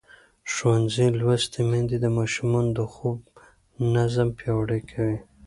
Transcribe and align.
ښوونځې 0.53 1.05
لوستې 1.19 1.61
میندې 1.69 1.97
د 2.01 2.05
ماشومانو 2.17 2.71
د 2.77 2.79
خوب 2.93 3.19
نظم 3.93 4.27
پیاوړی 4.39 4.81
کوي. 4.91 5.17